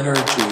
energy 0.00 0.49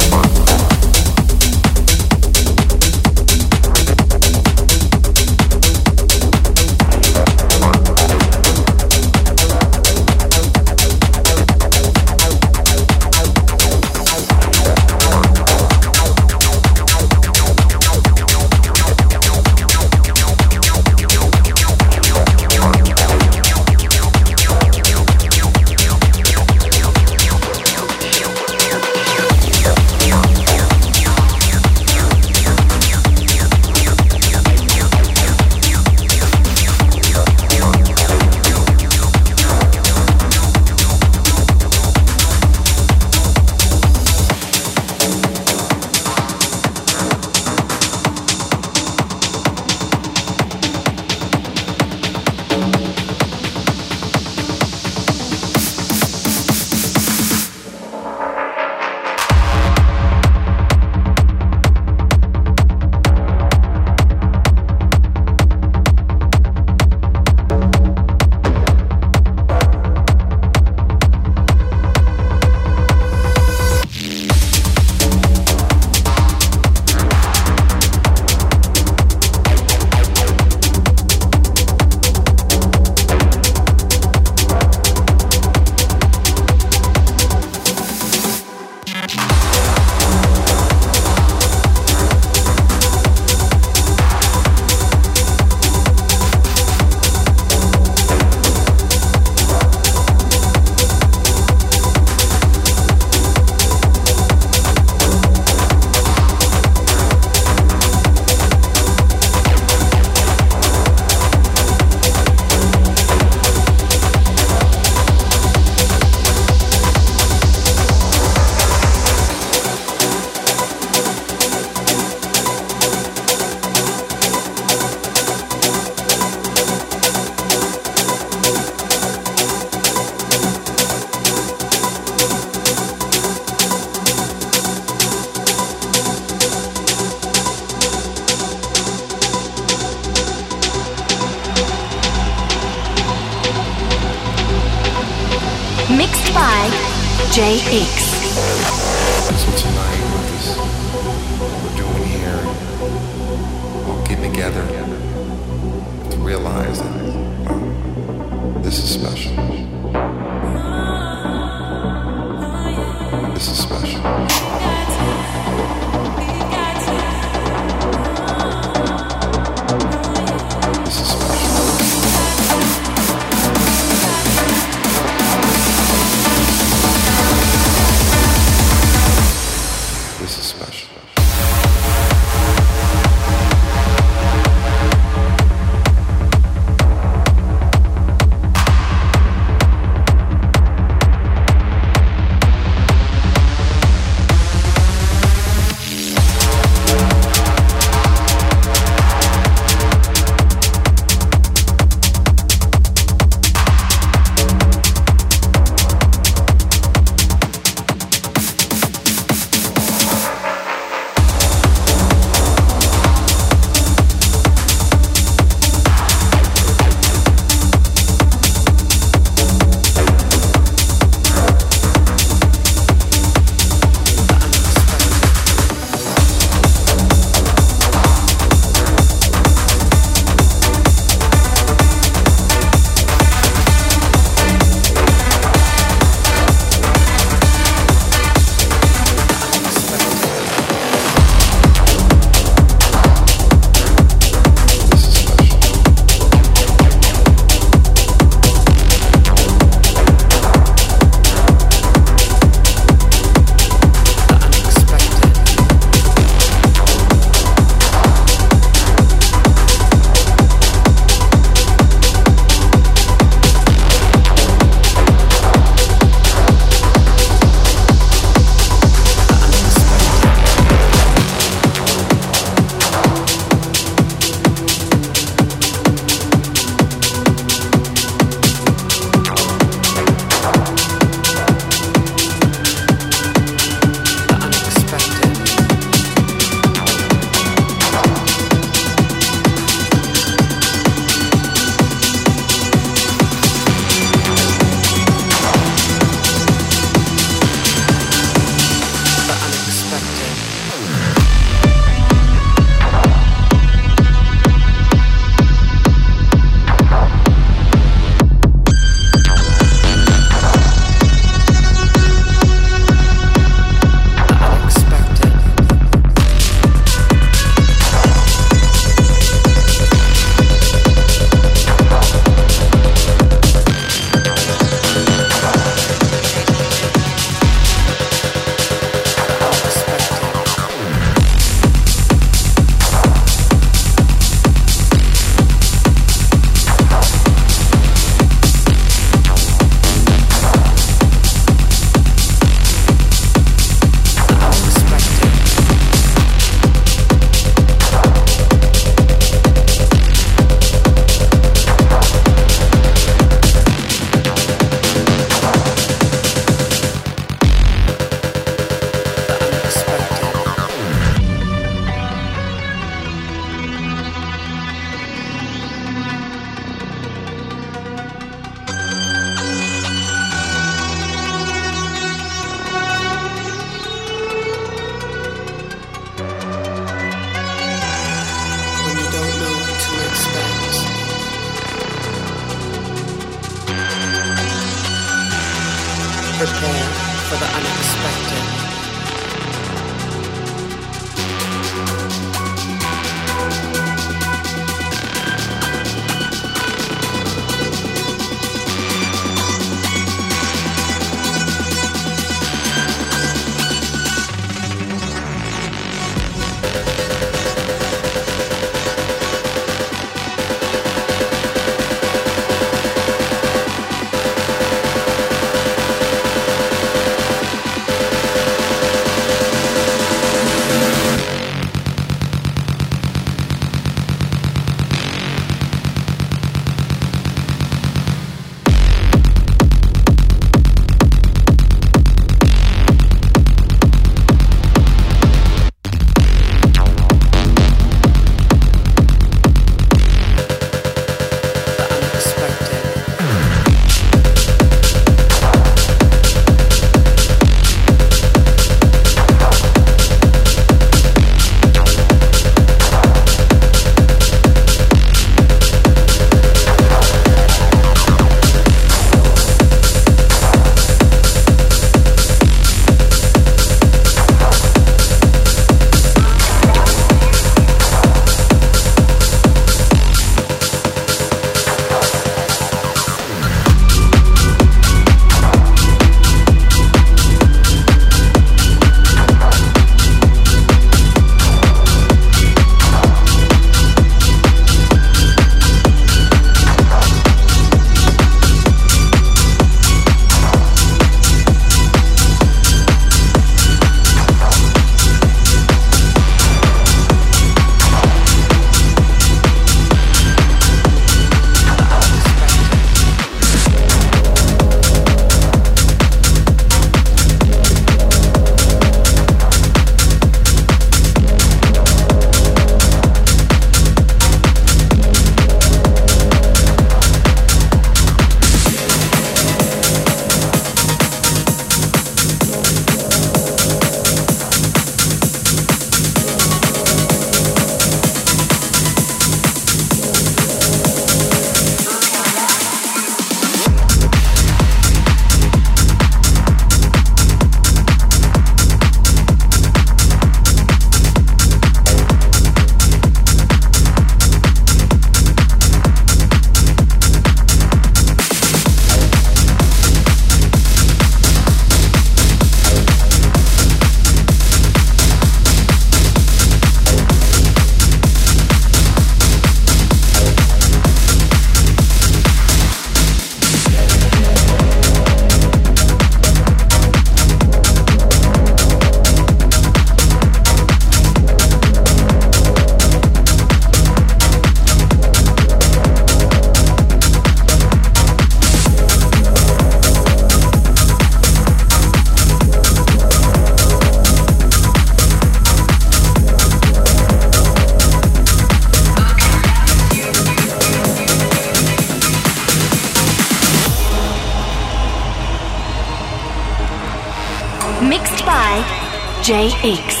JX. 599.41 600.00